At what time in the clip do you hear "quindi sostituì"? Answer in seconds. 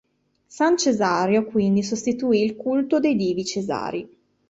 1.45-2.41